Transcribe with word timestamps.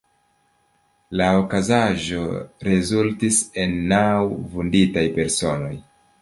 La 1.19 1.27
okazaĵo 1.41 2.21
rezultis 2.69 3.43
en 3.65 3.77
naŭ 3.93 4.01
vunditaj 4.57 5.05
personoj. 5.21 5.71